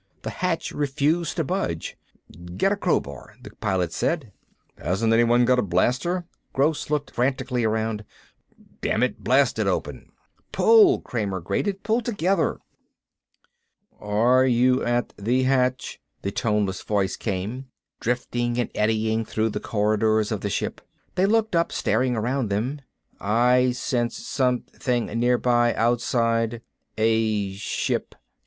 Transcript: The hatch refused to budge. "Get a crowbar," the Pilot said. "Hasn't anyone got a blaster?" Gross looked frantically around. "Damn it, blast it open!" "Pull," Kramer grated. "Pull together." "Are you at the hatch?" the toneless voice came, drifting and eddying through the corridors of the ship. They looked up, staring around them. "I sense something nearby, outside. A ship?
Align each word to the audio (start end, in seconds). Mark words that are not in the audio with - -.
The 0.23 0.31
hatch 0.31 0.71
refused 0.71 1.35
to 1.37 1.43
budge. 1.43 1.95
"Get 2.57 2.71
a 2.71 2.75
crowbar," 2.75 3.35
the 3.43 3.51
Pilot 3.51 3.93
said. 3.93 4.31
"Hasn't 4.79 5.13
anyone 5.13 5.45
got 5.45 5.59
a 5.59 5.61
blaster?" 5.61 6.25
Gross 6.53 6.89
looked 6.89 7.11
frantically 7.11 7.63
around. 7.63 8.03
"Damn 8.81 9.03
it, 9.03 9.23
blast 9.23 9.59
it 9.59 9.67
open!" 9.67 10.09
"Pull," 10.51 11.01
Kramer 11.01 11.39
grated. 11.39 11.83
"Pull 11.83 12.01
together." 12.01 12.57
"Are 13.99 14.43
you 14.47 14.83
at 14.83 15.13
the 15.19 15.43
hatch?" 15.43 16.01
the 16.23 16.31
toneless 16.31 16.81
voice 16.81 17.15
came, 17.15 17.65
drifting 17.99 18.57
and 18.57 18.71
eddying 18.73 19.23
through 19.23 19.49
the 19.49 19.59
corridors 19.59 20.31
of 20.31 20.41
the 20.41 20.49
ship. 20.49 20.81
They 21.13 21.27
looked 21.27 21.55
up, 21.55 21.71
staring 21.71 22.15
around 22.15 22.49
them. 22.49 22.81
"I 23.19 23.71
sense 23.73 24.17
something 24.17 25.05
nearby, 25.05 25.75
outside. 25.75 26.63
A 26.97 27.53
ship? 27.53 28.15